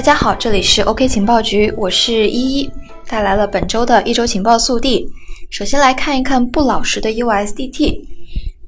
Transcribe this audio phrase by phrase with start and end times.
[0.00, 2.72] 大家好，这里是 OK 情报局，我是依依，
[3.06, 5.06] 带来了本周的一周情报速递。
[5.50, 8.00] 首先来看一看不老实的 USDT。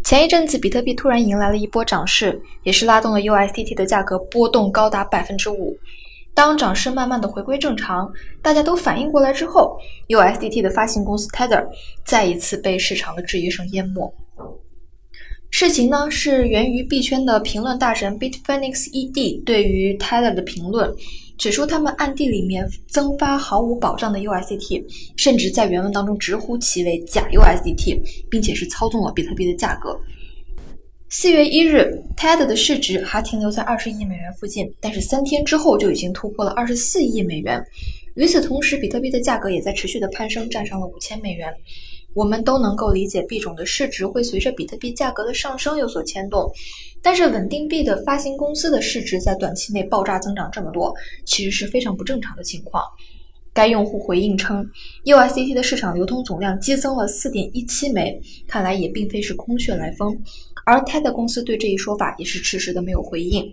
[0.04, 5.74] 前一阵子比特币突然迎来了一波涨势，也是拉动了 USDT 的价格波动高达百分之五。
[6.34, 8.12] 当涨势慢慢的回归正常，
[8.42, 9.78] 大家都反应过来之后
[10.08, 11.66] ，USDT 的发行公司 Tether
[12.04, 14.14] 再一次被市场的质疑声淹没。
[15.52, 20.90] 事情呢是源于币圈的评论大神 Bitfinex ED 对于 Tether 的评论，
[21.36, 24.82] 指出他们暗地里面增发毫无保障的 USDT，
[25.14, 29.94] 甚至在原文当中直呼其为假 USDT，并且是操纵了比特币的价格。
[31.10, 37.62] 四月一日，Tether 的市值还停留在二十亿美元附近，但是三天之后就已经突破了二十四亿美元。
[38.14, 41.52] 与此同时，比特币的价格也在持续的攀升，站上了五千美元。
[42.14, 46.50] 我们都能够理解币种的市值会随着比特币价格的上升有所牵动，
[47.00, 52.82] 但是稳定币的发行公司的市值在短期内爆炸增长这么多，其实是非常不正常的情况。
[53.54, 54.66] 该用户回应称
[55.04, 60.18] ，USDT 的市场流通总量激增了4.17枚，看来也并非是空穴来风。
[60.64, 63.52] 而 Teta 公司对这一说法也是迟迟的没有回应。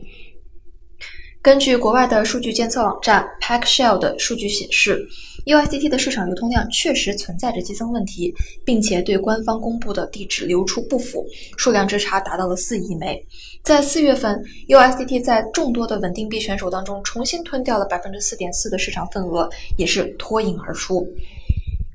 [1.41, 5.05] 根据国外的数据监测网站 Packshell 的数据显示
[5.45, 8.33] ，USDT 的市场流通量确实存在着激增问题，
[8.65, 11.25] 并且对官方公布的地址流出不符，
[11.57, 13.23] 数量之差达到了四亿枚。
[13.63, 21.07] 在四月份，USDT 在众多的稳定币选手当中重新吞掉了百分之四点四的市场份额，也是脱颖而出。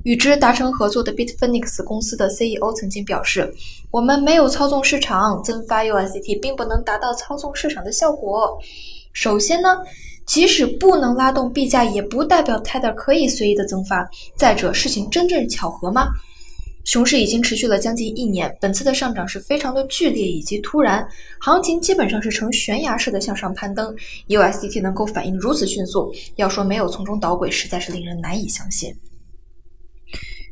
[0.05, 3.51] 与之达成合作的 Bitfinex 公司的 CEO 曾经表示
[3.91, 8.59] ：“我们没有操纵市场，增发 USDT 并不能达到操纵市场的效果。”
[9.15, 9.79] 首先呢，
[10.27, 14.09] 即使不能拉动币价，也不代表 ted 可以随意的增发。
[14.37, 16.09] 再者，事情真正巧合吗？
[16.85, 21.07] 熊市已经持续了将近一年，本次的上涨是非常的剧烈以及突然，
[21.41, 23.95] 行情基本上是呈悬崖式的向上攀登。
[24.29, 28.95] USDT 能够反应如此迅速，要说没有从中捣鬼，实在是令人难以相信。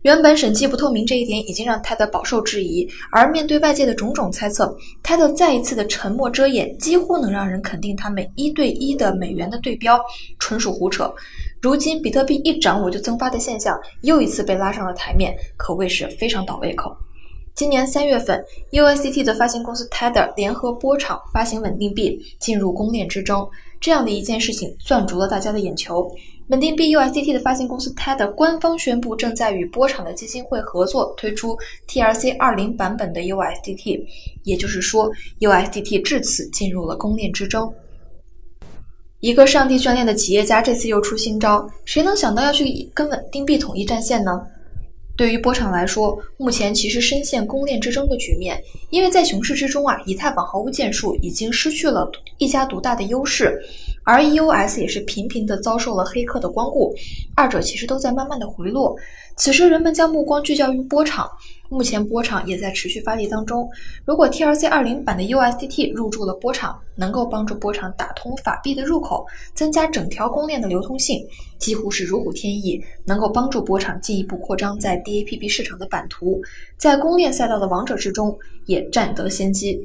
[0.03, 10.01] 原本审计不透明这一点已经让泰德饱受质疑，而面对外界的种种猜测，泰德再一次的沉默遮掩，几乎能让人肯定他们一对一的美元的对标
[10.41, 11.13] 纯属胡扯。
[11.61, 16.93] 如今比特币一涨我就增发的现象又一次被拉上了台面，可谓是非常倒胃口。
[17.55, 18.43] 今年三月份
[18.73, 23.47] ，USDT 的发行公司 Tether 联合波场发行稳定币，进入公链之争，
[23.79, 26.11] 这样的一件事情攥住了大家的眼球。
[26.49, 31.57] 稳定币 USDT 的发行公司 Tether 官方宣布，正在与波场的基金会合作推出
[31.89, 34.05] TRC 二零版本的 USDT，
[34.43, 35.11] 也就是说
[35.41, 37.73] ，USDT 至此进入了公链之争。
[39.21, 44.45] 一个上帝眷恋的企业家这次又出新招，谁能想到要去跟稳定币统一战线呢？
[45.17, 48.61] 对于波场来说，目前其实深陷公链之争的局面，
[48.91, 53.63] 因为在熊市之中啊，以太坊毫无建树，已经失去了一家独大的优势。
[54.05, 56.95] 而 EOS 也是频频的遭受了黑客的光顾，
[57.35, 58.97] 二者其实都在慢慢的回落。
[59.37, 61.27] 此时人们将目光聚焦于波场，
[61.71, 63.69] 目前波场也在持续发力当中。
[64.05, 69.25] 如果 TRC 二零版的 USDT 入驻了波场，能够帮助波场打通法币的入口，
[69.55, 71.27] 增加整条公链的流通性，
[71.59, 76.43] 几乎是如虎添翼，能够帮助波场进一步扩张在 DAPP 市场的版图，
[76.77, 78.37] 在公链赛道的王者之中
[78.67, 79.83] 也占得先机。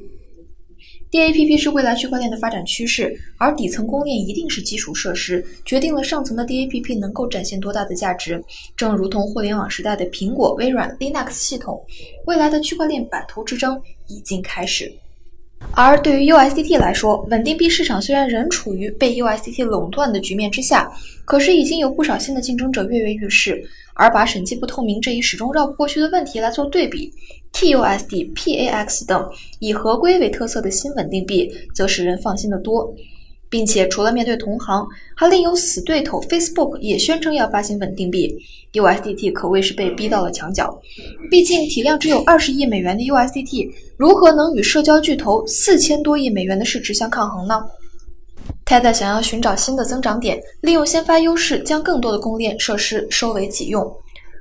[1.10, 8.44] DAPP 是未来区块链的发展趋势，而底层公链一定是基础设施，决定了上层的 DAPP 能够展现多大的价值。
[8.76, 11.82] 正如同互联网时代的苹果、微软、Linux 系统，
[12.26, 14.92] 未来的区块链版图之争已经开始。
[15.72, 20.92] 而对于 USDT 来说，稳定币市场虽然仍处于被 USDT 垄断的局面之下，
[21.24, 23.64] 可是已经有不少新的竞争者跃跃欲试。
[24.00, 27.12] 而把审计不透明这一始终绕不过去的问题来做对比
[27.52, 32.94] ，TUSD、PAX 等以合规为特色的新稳定币，则使人放心的多。
[33.50, 38.36] 并且除了面对同行，还另有死对头 Facebook 也宣称要发行稳定币
[38.74, 40.78] ，USDT 可谓是被逼到了墙角。
[41.30, 47.64] 毕竟体量只有二十亿美元的 USDT，如何能与社交巨头四千多亿美元的市值相抗衡呢
[48.66, 53.90] ？Tether 想要寻找新的增长点，利用先发优势，将更多的公链设施收为己用。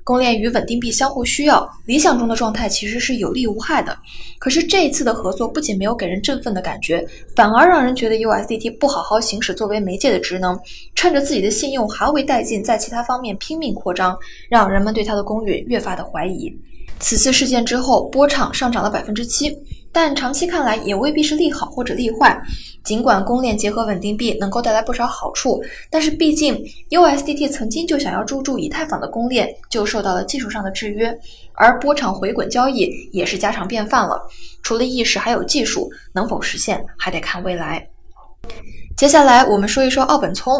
[0.06, 3.98] 公链与稳定币相互需要，理想中的状态其实是有利无害的。
[4.38, 7.04] 可是这一次的合作不仅没有给人振奋的感觉，
[7.34, 10.56] 反而让人觉得 USDT 不好好行使作为媒介的职能，
[10.94, 14.16] 趁着自己的信用还未殆尽，在其他方面拼命扩张，
[14.48, 16.56] 让人们对它的公允越发的怀疑。
[17.00, 19.58] 此次事件之后，波场上涨了百分之七。
[19.96, 22.38] 但长期看来也未必是利好或者利坏。
[22.84, 25.58] 尽管公链结合稳定币能够带来不少好处，
[25.88, 26.54] 但是毕竟
[26.90, 31.18] USDT 曾经就想要入驻以太坊的公链，就受到了技术上的制约。
[31.54, 34.20] 而波场回滚交易也是家常便饭了。
[34.62, 37.88] 除了意识，还有技术，能否实现还得看未来。
[38.98, 40.54] 接下来我们说一说奥本聪。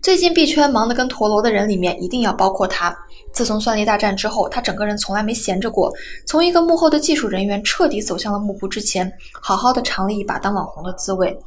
[0.00, 2.96] 最近币圈忙得跟陀螺的人里面，一定要包括他。
[3.38, 5.94] 自从算力大战之后，他整个人从来没闲着过，
[6.26, 11.38] 从一个幕后的技术人员彻底走向了幕布之前，好好的尝了一把当网红的滋味。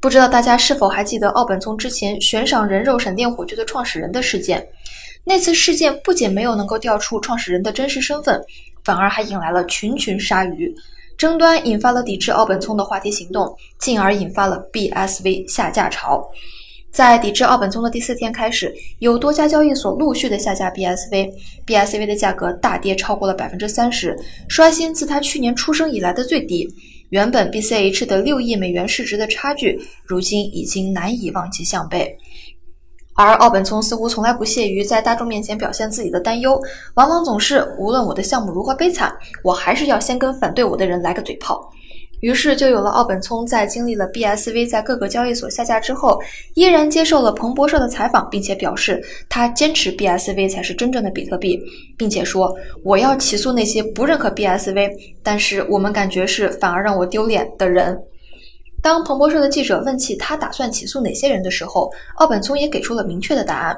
[0.00, 4.66] 不知道大家是否还记得奥本聪之前悬赏人肉闪电火炬的创始人的事件？
[5.24, 8.42] 那次事件不仅没有能够调出创始人的真实身份，
[8.82, 10.74] 反而还引来了群群鲨鱼。
[11.18, 16.26] 争端引发了抵制奥本聪的话题行动，进而引发了 BSV 下架潮。
[16.94, 26.72] 在抵制奥本聪的第四天开始，有多家交易所陆续的下架 BSV，BSV 的价格大跌超过了百分之三十，刷新自它去年出生以来的最低。
[27.08, 32.16] 原本 BCH 的六亿美元市值的差距，如今已经难以望其项背。
[33.16, 36.62] 而奥本聪似乎从来不屑于在大众面前表现自己的担忧，
[36.94, 39.12] 往往总是无论我的项目如何悲惨，
[39.42, 41.68] 我还是要先跟反对我的人来个嘴炮。
[42.24, 46.18] 于是就有了奥本聪在经历了 BSV 在各个交易所下架之后，
[46.54, 48.98] 依然接受了彭博社的采访，并且表示
[49.28, 51.60] 他坚持 BSV 才是真正的比特币，
[51.98, 52.50] 并且说
[52.82, 54.90] 我要起诉那些不认可 BSV，
[55.22, 57.94] 但是我们感觉是反而让我丢脸的人。
[58.80, 63.76] 当彭博社的记者问起他打算起诉哪些人的时候，奥本聪也给出了明确的答案：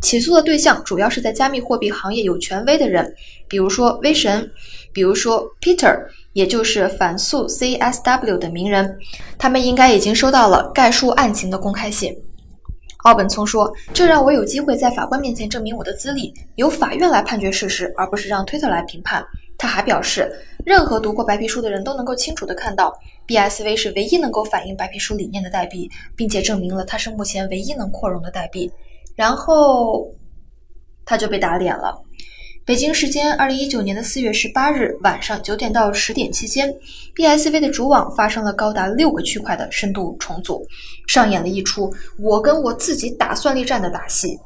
[0.00, 3.14] 起诉的对象主要是在加密货币行业有权威的人，
[3.48, 4.50] 比如说威神，
[4.94, 5.94] 比如说 Peter，
[6.32, 8.98] 也就是反诉 CSW 的名人，
[9.38, 12.16] 他们应该已经收到了概述案情的公开信。
[13.04, 19.24] 奥本聪说：“这让我有机会在法官面前证明我的资历，由法院来判决事实，而不是让推特来评判。”
[19.58, 20.32] 他还表示，
[20.64, 22.92] 任何读过白皮书的人都能够清楚地看到。
[23.26, 28.70] BSV 是唯一能够反映白皮书理念的代币，并且证明了它是目前唯一能扩容的代币。
[29.14, 30.08] 然后，
[31.04, 31.96] 他就被打脸了。
[32.64, 36.72] 北京时间二零一九年的四月十八日晚上九点到十点期间
[37.16, 40.64] ，BSV 的主网发生了高达六个区块的深度重组，
[41.08, 44.38] 上演了一出我跟我自己打算力战的打戏。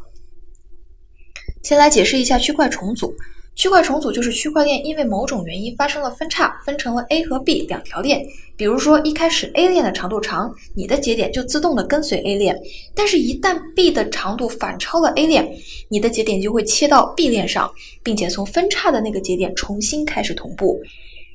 [1.62, 3.14] 先来解释一下区块重组。
[3.56, 8.22] 区块重组就是区块链因为某种原因发生了分叉，分成了 A 和 B 两条链。
[8.54, 12.54] 比如说，一开始 A 链的长度长，你的节点就自动的跟随 A 链；
[12.94, 15.50] 但是，一旦 B 的长度反超了 A 链，
[15.88, 17.70] 你的节点就会切到 B 链上，
[18.02, 20.78] 并且从分叉的那个节点重新开始同步。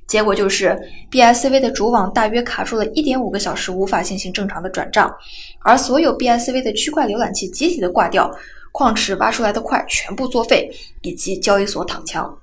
[0.07, 0.77] 结果就是
[1.09, 5.11] BSV 的主网大约卡住了一点五个小时，无法进行正常的转账，
[5.63, 8.31] 而所有 BSV 的区块浏览器集体的挂掉。
[8.71, 10.71] 矿池挖出来的块全部作废，
[11.01, 12.37] 以及交易所躺枪。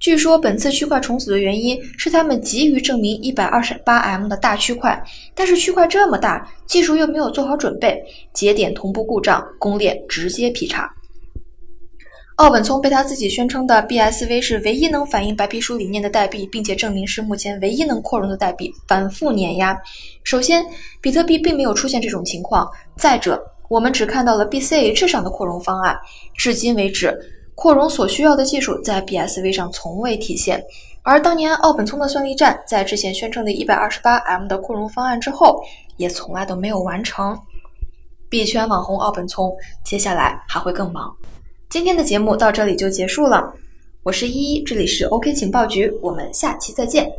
[0.00, 5.02] 据说本次区块重组的原因是他们急于证明一百二十八 M 的大区块，
[5.34, 8.02] 但是区块这么大，技术又没有做好准备，
[8.34, 10.92] 节点同步故障，公链直接劈叉。
[12.36, 19.80] 奥本聪被他自己宣称的 BSV 是唯一能反映白皮书理念的代币，并且证明是目前唯一能扩容的代币，反复碾压。
[20.24, 20.66] 首先，
[21.00, 22.68] 比特币并没有出现这种情况。
[22.96, 25.98] 再者，我们只看到了 BCH 上的扩容方案，
[26.34, 27.18] 至今为止，
[27.54, 30.62] 扩容所需要的技术在 BSV 上从未体现。
[31.02, 35.62] 而当年奥本聪的算力站在之前宣称的 128M 的扩容方案之后，
[35.96, 37.38] 也从来都没有完成。
[38.30, 41.14] 币圈网红奥本聪接下来还会更忙。
[41.68, 43.52] 今天的节目到这里就结束了，
[44.02, 47.12] 我是依依，这里是 OK 情报局，我们下期再见。